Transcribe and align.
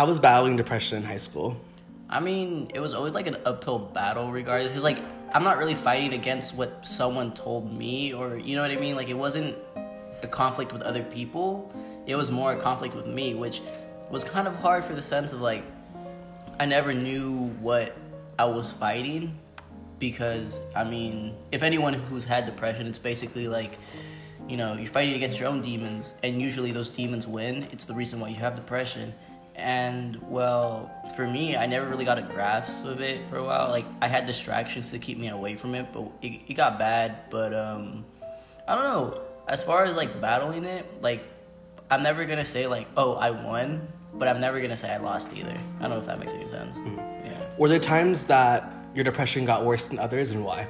How 0.00 0.06
was 0.06 0.18
battling 0.18 0.56
depression 0.56 0.96
in 0.96 1.04
high 1.04 1.18
school? 1.18 1.60
I 2.08 2.20
mean, 2.20 2.70
it 2.72 2.80
was 2.80 2.94
always 2.94 3.12
like 3.12 3.26
an 3.26 3.36
uphill 3.44 3.78
battle, 3.78 4.32
regardless. 4.32 4.72
Cause 4.72 4.82
like 4.82 4.96
I'm 5.34 5.44
not 5.44 5.58
really 5.58 5.74
fighting 5.74 6.14
against 6.14 6.54
what 6.54 6.86
someone 6.86 7.32
told 7.32 7.70
me, 7.70 8.14
or 8.14 8.38
you 8.38 8.56
know 8.56 8.62
what 8.62 8.70
I 8.70 8.76
mean. 8.76 8.96
Like 8.96 9.10
it 9.10 9.18
wasn't 9.18 9.58
a 10.22 10.26
conflict 10.26 10.72
with 10.72 10.80
other 10.80 11.02
people. 11.02 11.70
It 12.06 12.16
was 12.16 12.30
more 12.30 12.54
a 12.54 12.56
conflict 12.56 12.94
with 12.94 13.06
me, 13.06 13.34
which 13.34 13.60
was 14.10 14.24
kind 14.24 14.48
of 14.48 14.56
hard 14.56 14.84
for 14.84 14.94
the 14.94 15.02
sense 15.02 15.34
of 15.34 15.42
like 15.42 15.64
I 16.58 16.64
never 16.64 16.94
knew 16.94 17.54
what 17.60 17.94
I 18.38 18.46
was 18.46 18.72
fighting 18.72 19.38
because 19.98 20.62
I 20.74 20.82
mean, 20.82 21.36
if 21.52 21.62
anyone 21.62 21.92
who's 21.92 22.24
had 22.24 22.46
depression, 22.46 22.86
it's 22.86 22.98
basically 22.98 23.48
like 23.48 23.78
you 24.48 24.56
know 24.56 24.72
you're 24.72 24.86
fighting 24.86 25.16
against 25.16 25.38
your 25.38 25.50
own 25.50 25.60
demons, 25.60 26.14
and 26.22 26.40
usually 26.40 26.72
those 26.72 26.88
demons 26.88 27.28
win. 27.28 27.68
It's 27.70 27.84
the 27.84 27.94
reason 27.94 28.18
why 28.18 28.28
you 28.28 28.36
have 28.36 28.56
depression. 28.56 29.12
And 29.60 30.16
well, 30.28 30.90
for 31.14 31.26
me, 31.26 31.56
I 31.56 31.66
never 31.66 31.86
really 31.88 32.04
got 32.04 32.18
a 32.18 32.22
grasp 32.22 32.86
of 32.86 33.00
it 33.00 33.26
for 33.28 33.36
a 33.36 33.44
while. 33.44 33.68
Like 33.68 33.84
I 34.00 34.08
had 34.08 34.24
distractions 34.26 34.90
to 34.90 34.98
keep 34.98 35.18
me 35.18 35.28
away 35.28 35.56
from 35.56 35.74
it, 35.74 35.92
but 35.92 36.10
it, 36.22 36.42
it 36.48 36.54
got 36.54 36.78
bad. 36.78 37.30
But 37.30 37.54
um, 37.54 38.04
I 38.66 38.74
don't 38.74 38.84
know. 38.84 39.20
As 39.48 39.62
far 39.62 39.84
as 39.84 39.96
like 39.96 40.20
battling 40.20 40.64
it, 40.64 40.86
like 41.02 41.22
I'm 41.90 42.02
never 42.02 42.24
gonna 42.24 42.44
say 42.44 42.66
like, 42.66 42.86
oh, 42.96 43.14
I 43.14 43.30
won, 43.30 43.86
but 44.14 44.28
I'm 44.28 44.40
never 44.40 44.60
gonna 44.60 44.76
say 44.76 44.90
I 44.90 44.96
lost 44.96 45.32
either. 45.34 45.56
I 45.78 45.82
don't 45.82 45.90
know 45.90 45.98
if 45.98 46.06
that 46.06 46.18
makes 46.18 46.32
any 46.32 46.48
sense. 46.48 46.78
Yeah. 47.24 47.46
Were 47.58 47.68
there 47.68 47.78
times 47.78 48.24
that 48.26 48.72
your 48.94 49.04
depression 49.04 49.44
got 49.44 49.64
worse 49.64 49.86
than 49.86 49.98
others, 49.98 50.30
and 50.30 50.44
why? 50.44 50.66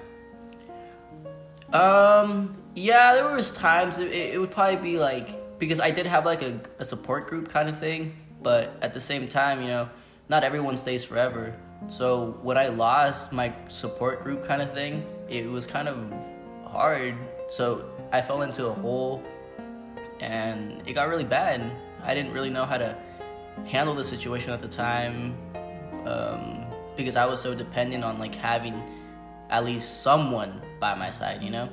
Um. 1.73 2.57
Yeah, 2.75 3.15
there 3.15 3.35
was 3.35 3.51
times 3.51 3.99
it, 3.99 4.13
it 4.13 4.41
would 4.41 4.51
probably 4.53 4.77
be 4.77 4.99
like 4.99 5.59
because 5.59 5.79
I 5.79 5.91
did 5.91 6.07
have 6.07 6.25
like 6.25 6.43
a, 6.43 6.59
a 6.79 6.85
support 6.85 7.29
group 7.29 7.49
kind 7.49 7.69
of 7.69 7.79
thing, 7.79 8.17
but 8.43 8.77
at 8.83 8.93
the 8.93 9.01
same 9.01 9.29
time, 9.29 9.63
you 9.63 9.69
know, 9.69 9.89
not 10.29 10.45
everyone 10.45 10.77
stays 10.77 11.05
forever. 11.05 11.55
So 11.89 12.39
when 12.43 12.57
I 12.57 12.69
lost 12.69 13.33
my 13.33 13.53
support 13.69 14.23
group 14.23 14.45
kind 14.45 14.63
of 14.63 14.73
thing, 14.73 15.05
it 15.29 15.49
was 15.49 15.67
kind 15.67 15.89
of 15.89 16.13
hard. 16.65 17.15
So 17.49 17.91
I 18.13 18.23
fell 18.23 18.43
into 18.43 18.67
a 18.67 18.73
hole, 18.73 19.23
and 20.21 20.83
it 20.87 20.93
got 20.93 21.09
really 21.09 21.25
bad. 21.25 21.61
I 22.03 22.15
didn't 22.15 22.33
really 22.33 22.51
know 22.51 22.65
how 22.65 22.79
to 22.79 22.97
handle 23.67 23.95
the 23.95 24.05
situation 24.05 24.53
at 24.53 24.63
the 24.63 24.69
time 24.69 25.37
um, 26.07 26.67
because 26.97 27.17
I 27.17 27.27
was 27.27 27.41
so 27.41 27.55
dependent 27.55 28.05
on 28.05 28.19
like 28.19 28.35
having 28.35 28.83
at 29.51 29.65
least 29.65 30.03
someone 30.03 30.63
by 30.79 30.95
my 30.95 31.11
side, 31.11 31.43
you 31.43 31.51
know. 31.51 31.69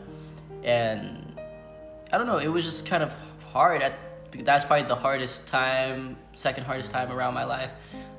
And 0.64 1.40
I 2.12 2.18
don't 2.18 2.28
know, 2.28 2.38
it 2.38 2.48
was 2.48 2.66
just 2.66 2.86
kind 2.86 3.04
of 3.04 3.16
hard. 3.52 3.82
At, 3.82 3.94
that's 4.32 4.66
probably 4.66 4.88
the 4.88 4.96
hardest 4.96 5.48
time, 5.48 6.18
second 6.36 6.66
hardest 6.66 6.92
time 6.92 7.12
around 7.12 7.34
my 7.34 7.44
life. 7.44 7.72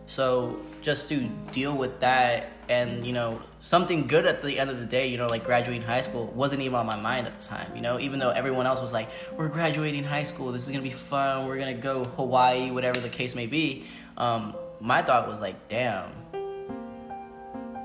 So 0.07 0.59
just 0.81 1.09
to 1.11 1.29
deal 1.53 1.77
with 1.77 2.01
that 2.01 2.51
and 2.71 3.05
you 3.05 3.13
know 3.13 3.41
something 3.61 4.07
good 4.07 4.27
at 4.27 4.41
the 4.41 4.59
end 4.59 4.71
of 4.71 4.79
the 4.79 4.85
day 4.85 5.07
you 5.07 5.17
know 5.17 5.27
like 5.27 5.43
graduating 5.43 5.83
high 5.83 6.01
school 6.01 6.27
wasn't 6.35 6.61
even 6.61 6.75
on 6.75 6.87
my 6.87 6.99
mind 6.99 7.27
at 7.27 7.39
the 7.39 7.47
time 7.47 7.75
you 7.75 7.83
know? 7.83 7.99
Even 7.99 8.19
though 8.19 8.31
everyone 8.31 8.67
else 8.67 8.81
was 8.81 8.93
like 8.93 9.11
we're 9.37 9.49
graduating 9.49 10.05
high 10.05 10.23
school. 10.23 10.51
This 10.51 10.65
is 10.65 10.71
gonna 10.71 10.83
be 10.83 10.91
fun. 10.91 11.47
We're 11.47 11.59
gonna 11.59 11.75
go 11.75 12.05
hawaii 12.05 12.71
whatever 12.71 13.01
the 13.01 13.09
case 13.09 13.35
may 13.35 13.47
be 13.47 13.85
um, 14.17 14.57
my 14.81 15.03
thought 15.03 15.29
was 15.29 15.41
like 15.41 15.69
damn. 15.69 16.11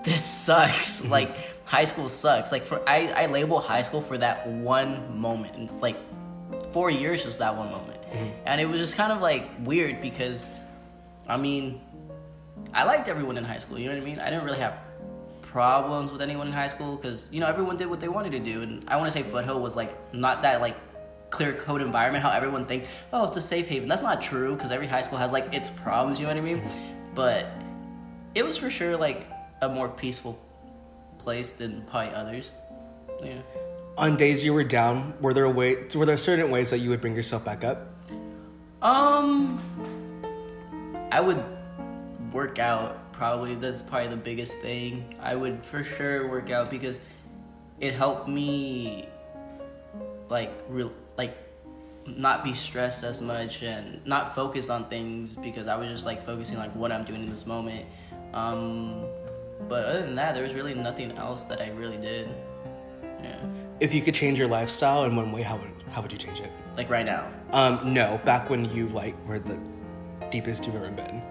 This 0.06 0.24
sucks. 0.24 1.06
Like 1.10 1.36
high 1.66 1.86
school 1.86 2.08
sucks. 2.08 2.52
Like 2.52 2.66
for 2.66 2.82
I, 2.88 3.08
I 3.08 3.26
label 3.26 3.60
high 3.60 3.82
school 3.82 4.02
for 4.02 4.18
that 4.18 4.48
one 4.48 5.20
moment. 5.20 5.82
Like 5.82 5.98
four 6.72 6.90
years 6.90 7.24
just 7.24 7.40
that 7.40 7.56
one 7.56 7.70
moment 7.72 8.03
and 8.46 8.62
it 8.62 8.66
was 8.66 8.80
just 8.80 8.96
kind 8.96 9.12
of 9.12 9.22
like 9.22 9.50
weird 9.62 10.02
because 10.02 10.48
i 11.28 11.38
mean 11.38 11.82
I 12.74 12.84
liked 12.86 13.08
everyone 13.08 13.38
in 13.38 13.44
high 13.44 13.60
school. 13.60 13.78
You 13.78 13.90
know 13.90 13.96
what 13.96 14.02
I 14.02 14.06
mean? 14.06 14.20
I 14.20 14.30
didn't 14.30 14.46
really 14.46 14.60
have 14.60 14.78
problems 15.42 16.12
with 16.12 16.22
anyone 16.22 16.48
in 16.48 16.54
high 16.54 16.68
school 16.68 16.96
because 16.96 17.28
you 17.32 17.40
know 17.40 17.48
everyone 17.48 17.78
did 17.78 17.88
what 17.88 18.00
they 18.00 18.08
wanted 18.08 18.32
to 18.32 18.40
do, 18.40 18.64
and 18.64 18.84
I 18.88 18.98
want 18.98 19.12
to 19.12 19.12
say 19.12 19.24
Foothill 19.24 19.60
was 19.60 19.76
like 19.76 20.14
not 20.14 20.42
that 20.42 20.62
like 20.62 20.76
clear 21.30 21.54
code 21.54 21.82
environment. 21.82 22.24
How 22.24 22.32
everyone 22.32 22.66
thinks, 22.66 22.90
oh, 23.12 23.26
it's 23.26 23.38
a 23.38 23.42
safe 23.42 23.68
haven. 23.68 23.88
That's 23.88 24.02
not 24.02 24.22
true 24.22 24.56
because 24.56 24.72
every 24.72 24.88
high 24.88 25.02
school 25.02 25.20
has 25.20 25.32
like 25.32 25.54
its 25.54 25.70
problems. 25.70 26.20
You 26.20 26.28
know 26.28 26.34
what 26.34 26.42
I 26.42 26.46
mean? 26.46 26.64
But 27.14 27.48
it 28.34 28.44
was 28.44 28.58
for 28.58 28.70
sure 28.70 28.98
like 28.98 29.28
a 29.62 29.70
more 29.70 29.90
peaceful 29.90 30.40
place 31.20 31.52
than 31.52 31.84
probably 31.84 32.14
others. 32.14 32.52
Yeah. 33.24 33.42
On 33.96 34.18
days 34.18 34.44
you 34.44 34.54
were 34.54 34.64
down, 34.64 35.14
were 35.22 35.34
there 35.34 35.46
a 35.46 35.52
way 35.52 35.86
were 35.94 36.08
there 36.08 36.18
certain 36.18 36.50
ways 36.50 36.72
that 36.72 36.80
you 36.80 36.90
would 36.90 37.02
bring 37.02 37.16
yourself 37.16 37.46
back 37.46 37.64
up? 37.64 38.03
Um, 38.84 39.58
I 41.10 41.22
would 41.22 41.44
work 42.34 42.60
out. 42.60 43.12
Probably 43.14 43.56
that's 43.56 43.82
probably 43.82 44.10
the 44.10 44.18
biggest 44.18 44.60
thing. 44.60 45.16
I 45.22 45.36
would 45.36 45.66
for 45.66 45.84
sure 45.84 46.28
work 46.28 46.50
out 46.50 46.70
because 46.70 47.00
it 47.80 47.94
helped 47.94 48.28
me 48.28 49.08
like 50.30 50.52
real 50.68 50.92
like 51.18 51.38
not 52.06 52.44
be 52.44 52.52
stressed 52.52 53.04
as 53.06 53.22
much 53.22 53.64
and 53.64 54.06
not 54.06 54.36
focus 54.36 54.70
on 54.70 54.86
things 54.86 55.36
because 55.36 55.68
I 55.68 55.78
was 55.78 55.88
just 55.88 56.06
like 56.06 56.22
focusing 56.22 56.58
like 56.58 56.76
what 56.76 56.92
I'm 56.92 57.06
doing 57.06 57.24
in 57.24 57.30
this 57.30 57.46
moment. 57.48 57.86
Um, 58.34 59.06
but 59.70 59.86
other 59.86 60.02
than 60.02 60.16
that, 60.16 60.34
there 60.34 60.44
was 60.44 60.54
really 60.54 60.74
nothing 60.74 61.14
else 61.14 61.46
that 61.46 61.62
I 61.62 61.70
really 61.70 61.98
did. 61.98 62.28
Yeah. 63.22 63.40
If 63.80 63.94
you 63.94 64.02
could 64.02 64.14
change 64.14 64.40
your 64.40 64.48
lifestyle 64.48 65.06
in 65.06 65.16
one 65.16 65.32
way, 65.32 65.42
how 65.42 65.58
would 65.58 65.70
how 65.90 66.02
would 66.02 66.12
you 66.12 66.18
change 66.18 66.40
it? 66.40 66.52
Like 66.78 66.90
right 66.90 67.06
now. 67.06 67.32
Um, 67.52 67.94
no, 67.94 68.20
back 68.26 68.50
when 68.50 68.66
you 68.74 68.90
like 68.90 69.16
were 69.28 69.40
the 69.40 69.60
deepest 70.32 70.66
you've 70.66 70.76
ever 70.76 70.90
been. 70.90 71.22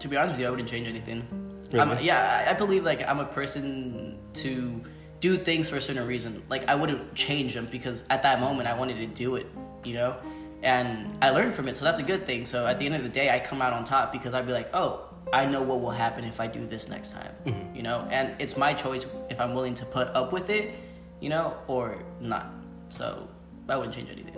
To 0.00 0.08
be 0.08 0.16
honest 0.16 0.32
with 0.32 0.40
you, 0.40 0.46
I 0.46 0.50
wouldn't 0.50 0.68
change 0.68 0.86
anything. 0.86 1.26
Really? 1.72 1.80
I'm, 1.80 2.04
yeah, 2.04 2.44
I 2.46 2.50
I 2.50 2.54
believe 2.54 2.84
like 2.84 3.06
I'm 3.08 3.20
a 3.20 3.24
person 3.24 4.18
to 4.34 4.82
do 5.20 5.38
things 5.38 5.68
for 5.68 5.76
a 5.76 5.80
certain 5.80 6.06
reason. 6.06 6.42
Like 6.48 6.68
I 6.68 6.74
wouldn't 6.74 7.14
change 7.14 7.54
them 7.54 7.66
because 7.70 8.02
at 8.10 8.22
that 8.22 8.40
moment 8.40 8.68
I 8.68 8.78
wanted 8.78 8.96
to 8.98 9.06
do 9.06 9.36
it, 9.36 9.46
you 9.84 9.94
know, 9.94 10.16
and 10.62 11.16
I 11.22 11.30
learned 11.30 11.54
from 11.54 11.68
it, 11.68 11.76
so 11.76 11.84
that's 11.84 11.98
a 11.98 12.02
good 12.02 12.26
thing. 12.26 12.46
So 12.46 12.66
at 12.66 12.78
the 12.78 12.86
end 12.86 12.94
of 12.94 13.02
the 13.02 13.08
day, 13.08 13.30
I 13.30 13.38
come 13.38 13.62
out 13.62 13.72
on 13.72 13.84
top 13.84 14.12
because 14.12 14.34
I'd 14.34 14.46
be 14.46 14.52
like, 14.52 14.70
oh, 14.74 15.08
I 15.32 15.44
know 15.44 15.62
what 15.62 15.80
will 15.80 15.90
happen 15.90 16.24
if 16.24 16.40
I 16.40 16.46
do 16.46 16.66
this 16.66 16.88
next 16.88 17.10
time, 17.10 17.32
mm-hmm. 17.44 17.74
you 17.74 17.82
know, 17.82 18.06
and 18.10 18.34
it's 18.38 18.56
my 18.56 18.72
choice 18.72 19.06
if 19.28 19.40
I'm 19.40 19.54
willing 19.54 19.74
to 19.74 19.84
put 19.84 20.08
up 20.08 20.32
with 20.32 20.50
it, 20.50 20.74
you 21.20 21.28
know, 21.28 21.56
or 21.66 21.98
not. 22.20 22.52
So 22.88 23.28
I 23.68 23.76
wouldn't 23.76 23.94
change 23.94 24.08
anything. 24.10 24.36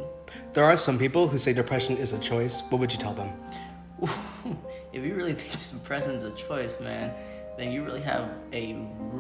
There 0.55 0.65
are 0.65 0.77
some 0.77 0.99
people 0.99 1.29
who 1.29 1.37
say 1.37 1.53
depression 1.53 1.97
is 1.99 2.13
a 2.13 2.19
choice. 2.19 2.63
What 2.71 2.81
would 2.81 2.93
you 2.93 2.99
tell 2.99 3.13
them? 3.13 3.33
if 4.93 5.05
you 5.05 5.15
really 5.15 5.35
think 5.35 5.53
depression 5.83 6.13
is 6.13 6.23
a 6.23 6.31
choice, 6.33 6.81
man, 6.81 7.13
then 7.59 7.73
you 7.73 7.85
really 7.85 8.01
have 8.01 8.31
a 8.53 8.79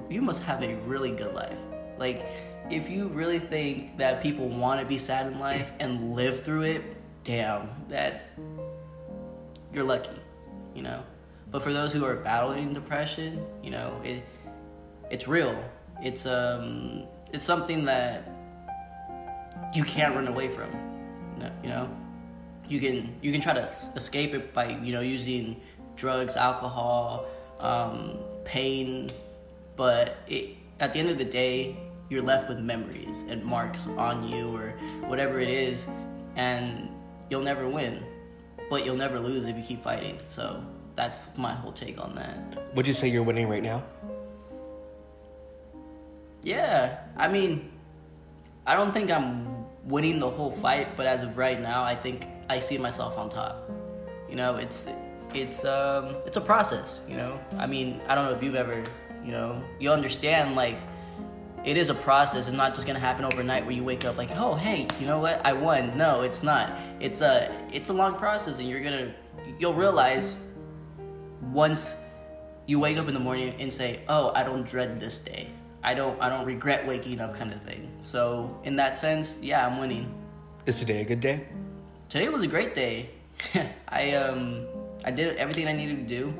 you 0.09 0.23
must 0.23 0.43
have 0.45 0.63
a 0.63 0.75
really 0.87 1.11
good 1.11 1.35
life. 1.35 1.59
Like 1.99 2.25
if 2.71 2.89
you 2.89 3.09
really 3.09 3.39
think 3.39 3.99
that 3.99 4.23
people 4.23 4.49
want 4.49 4.81
to 4.81 4.87
be 4.87 4.97
sad 4.97 5.27
in 5.27 5.39
life 5.39 5.71
and 5.81 6.15
live 6.15 6.43
through 6.43 6.63
it, 6.63 6.83
damn, 7.25 7.69
that 7.89 8.31
you're 9.73 9.85
lucky, 9.85 10.19
you 10.75 10.83
know. 10.83 11.03
But 11.51 11.63
for 11.63 11.73
those 11.73 11.93
who 11.93 12.05
are 12.05 12.17
battling 12.17 12.73
depression, 12.73 13.45
you 13.63 13.71
know, 13.71 14.01
it 14.05 14.23
it's 15.11 15.27
real. 15.27 15.59
It's 16.03 16.27
um 16.27 17.07
it's 17.33 17.45
something 17.45 17.85
that 17.87 18.29
you 19.75 19.85
can't 19.85 20.15
run 20.15 20.29
away 20.29 20.49
from. 20.49 20.71
You 21.63 21.69
know, 21.71 21.91
you 22.69 22.81
can 22.81 23.15
you 23.21 23.33
can 23.33 23.41
try 23.41 23.53
to 23.53 23.61
escape 23.61 24.35
it 24.35 24.55
by 24.55 24.71
you 24.79 24.93
know 24.93 25.01
using 25.01 25.61
drugs, 25.97 26.37
alcohol, 26.37 27.27
um, 27.61 28.19
pain, 28.45 29.11
but 29.77 30.17
it, 30.29 30.57
at 30.81 30.93
the 30.93 30.99
end 30.99 31.11
of 31.11 31.19
the 31.19 31.25
day, 31.25 31.77
you're 32.09 32.23
left 32.23 32.49
with 32.49 32.59
memories 32.59 33.25
and 33.29 33.45
marks 33.45 33.87
on 33.87 34.29
you 34.29 34.55
or 34.55 34.71
whatever 35.09 35.41
it 35.41 35.49
is, 35.49 35.87
and 36.37 36.89
you'll 37.31 37.43
never 37.43 37.69
win, 37.69 38.03
but 38.71 38.85
you'll 38.85 38.97
never 38.97 39.19
lose 39.19 39.47
if 39.47 39.57
you 39.57 39.63
keep 39.63 39.83
fighting. 39.83 40.19
So 40.29 40.65
that's 40.99 41.31
my 41.39 41.55
whole 41.55 41.71
take 41.71 42.01
on 42.01 42.17
that. 42.17 42.75
Would 42.75 42.85
you 42.85 42.93
say 42.93 43.07
you're 43.07 43.23
winning 43.23 43.49
right 43.49 43.63
now? 43.63 43.85
Yeah, 46.43 46.99
I 47.17 47.29
mean, 47.29 47.71
I 48.67 48.75
don't 48.75 48.93
think 48.93 49.09
I'm 49.09 49.65
winning 49.85 50.19
the 50.19 50.29
whole 50.29 50.51
fight, 50.51 50.97
but 50.97 51.07
as 51.07 51.23
of 51.23 51.39
right 51.39 51.61
now, 51.61 51.85
I 51.85 51.95
think 51.95 52.27
I 52.51 52.59
see 52.59 52.79
myself 52.79 53.17
on 53.17 53.29
top. 53.29 53.71
You 54.29 54.35
know, 54.35 54.57
it's 54.57 54.89
it's 55.35 55.65
um 55.65 56.17
it's 56.27 56.37
a 56.37 56.41
process. 56.41 57.01
You 57.09 57.17
know, 57.17 57.39
I 57.59 57.69
mean, 57.69 58.01
I 58.09 58.17
don't 58.17 58.25
know 58.25 58.33
if 58.33 58.43
you've 58.43 58.57
ever, 58.57 58.83
you 59.25 59.31
know, 59.31 59.63
you 59.79 59.93
understand 59.93 60.57
like 60.57 60.81
it 61.65 61.77
is 61.77 61.91
a 61.91 61.95
process. 61.95 62.49
It's 62.49 62.57
not 62.57 62.75
just 62.75 62.89
gonna 62.89 62.99
happen 62.99 63.25
overnight 63.25 63.65
where 63.65 63.77
you 63.77 63.85
wake 63.85 64.05
up 64.05 64.19
like, 64.19 64.33
oh 64.35 64.55
hey, 64.57 64.89
you 64.99 65.07
know 65.07 65.21
what, 65.21 65.47
I 65.47 65.53
won. 65.53 65.97
No, 65.97 66.23
it's 66.23 66.43
not. 66.43 66.77
It's 66.99 67.21
a 67.21 67.55
it's 67.73 67.89
a 67.89 67.93
long 67.93 68.17
process, 68.17 68.59
and 68.59 68.69
you're 68.69 68.83
gonna 68.83 69.13
you'll 69.61 69.75
realize 69.75 70.37
once 71.53 71.97
you 72.67 72.79
wake 72.79 72.99
up 72.99 73.09
in 73.09 73.15
the 73.15 73.21
morning 73.21 73.55
and 73.59 73.73
say, 73.73 74.01
"Oh, 74.09 74.33
I 74.35 74.43
don't 74.43 74.67
dread 74.67 75.01
this 75.01 75.21
day. 75.21 75.49
I 75.83 75.95
don't 75.95 76.21
I 76.21 76.29
don't 76.29 76.47
regret 76.47 76.87
waking 76.87 77.21
up," 77.21 77.35
kind 77.37 77.53
of 77.53 77.63
thing. 77.63 77.91
So 78.01 78.59
in 78.65 78.77
that 78.77 78.97
sense, 78.97 79.37
yeah, 79.41 79.67
I'm 79.67 79.79
winning. 79.79 80.13
Is 80.67 80.79
today 80.79 81.01
a 81.01 81.05
good 81.05 81.21
day? 81.21 81.47
today 82.09 82.29
was 82.29 82.43
a 82.43 82.47
great 82.47 82.75
day. 82.75 83.11
I 83.89 84.13
um 84.13 84.67
I 85.05 85.11
did 85.11 85.37
everything 85.37 85.69
I 85.69 85.73
needed 85.73 86.09
to 86.09 86.15
do. 86.15 86.35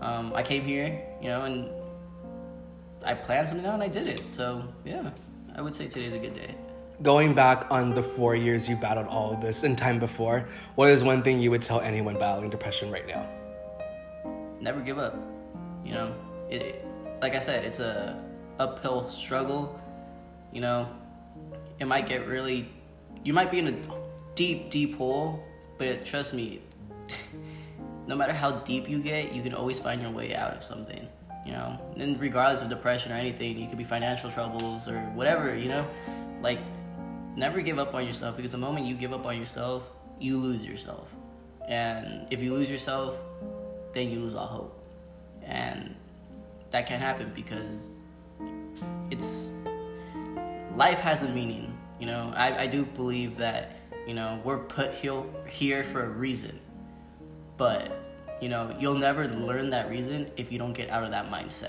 Um, 0.00 0.32
I 0.34 0.42
came 0.42 0.62
here, 0.64 1.02
you 1.20 1.28
know, 1.28 1.42
and 1.42 1.68
I 3.04 3.14
planned 3.14 3.48
something 3.48 3.66
out 3.66 3.74
and 3.74 3.82
I 3.82 3.88
did 3.88 4.06
it. 4.06 4.22
So 4.30 4.64
yeah, 4.84 5.10
I 5.54 5.62
would 5.62 5.74
say 5.74 5.86
today's 5.88 6.14
a 6.14 6.18
good 6.18 6.34
day. 6.34 6.54
Going 7.02 7.32
back 7.32 7.66
on 7.70 7.94
the 7.94 8.02
four 8.02 8.34
years 8.34 8.68
you 8.68 8.76
battled 8.76 9.06
all 9.06 9.32
of 9.32 9.40
this 9.40 9.62
and 9.62 9.78
time 9.78 9.98
before, 9.98 10.48
what 10.74 10.90
is 10.90 11.02
one 11.02 11.22
thing 11.22 11.40
you 11.40 11.50
would 11.50 11.62
tell 11.62 11.80
anyone 11.80 12.18
battling 12.18 12.50
depression 12.50 12.90
right 12.90 13.06
now? 13.06 13.28
Never 14.60 14.80
give 14.80 14.98
up. 14.98 15.16
You 15.84 15.92
know, 15.92 16.14
it, 16.50 16.84
like 17.20 17.34
I 17.34 17.38
said, 17.38 17.64
it's 17.64 17.80
a 17.80 18.22
uphill 18.58 19.08
struggle. 19.08 19.80
You 20.52 20.60
know, 20.60 20.88
it 21.78 21.86
might 21.86 22.06
get 22.06 22.26
really, 22.26 22.68
you 23.22 23.32
might 23.32 23.50
be 23.50 23.58
in 23.58 23.68
a 23.68 23.74
deep, 24.34 24.70
deep 24.70 24.96
hole, 24.96 25.44
but 25.78 26.04
trust 26.04 26.34
me, 26.34 26.60
no 28.06 28.16
matter 28.16 28.32
how 28.32 28.52
deep 28.60 28.88
you 28.88 28.98
get, 28.98 29.32
you 29.32 29.42
can 29.42 29.54
always 29.54 29.78
find 29.78 30.02
your 30.02 30.10
way 30.10 30.34
out 30.34 30.54
of 30.54 30.62
something. 30.62 31.06
You 31.46 31.52
know, 31.52 31.80
and 31.96 32.20
regardless 32.20 32.60
of 32.60 32.68
depression 32.68 33.10
or 33.10 33.14
anything, 33.14 33.58
you 33.58 33.68
could 33.68 33.78
be 33.78 33.84
financial 33.84 34.30
troubles 34.30 34.86
or 34.86 34.98
whatever. 35.14 35.56
You 35.56 35.68
know, 35.68 35.88
like 36.42 36.58
never 37.36 37.62
give 37.62 37.78
up 37.78 37.94
on 37.94 38.04
yourself 38.04 38.36
because 38.36 38.52
the 38.52 38.58
moment 38.58 38.86
you 38.86 38.94
give 38.94 39.12
up 39.12 39.24
on 39.24 39.38
yourself, 39.38 39.90
you 40.18 40.36
lose 40.36 40.66
yourself. 40.66 41.14
And 41.66 42.26
if 42.30 42.42
you 42.42 42.52
lose 42.52 42.70
yourself, 42.70 43.18
then 43.92 44.10
you 44.10 44.20
lose 44.20 44.34
all 44.34 44.46
hope. 44.46 44.84
And 45.42 45.94
that 46.70 46.86
can't 46.86 47.00
happen 47.00 47.32
because 47.34 47.90
it's 49.10 49.54
life 50.76 51.00
has 51.00 51.22
a 51.22 51.28
meaning. 51.28 51.76
You 51.98 52.06
know, 52.06 52.32
I, 52.36 52.62
I 52.62 52.66
do 52.66 52.84
believe 52.84 53.36
that, 53.38 53.76
you 54.06 54.14
know, 54.14 54.40
we're 54.44 54.58
put 54.58 54.92
here, 54.94 55.22
here 55.48 55.82
for 55.82 56.04
a 56.04 56.08
reason. 56.08 56.60
But, 57.56 57.90
you 58.40 58.48
know, 58.48 58.74
you'll 58.78 58.94
never 58.94 59.26
learn 59.26 59.70
that 59.70 59.90
reason 59.90 60.30
if 60.36 60.52
you 60.52 60.58
don't 60.58 60.72
get 60.72 60.90
out 60.90 61.02
of 61.02 61.10
that 61.10 61.30
mindset. 61.30 61.66